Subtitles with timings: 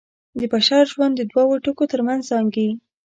[0.39, 2.69] د بشر ژوند د دوو ټکو تر منځ زانګي.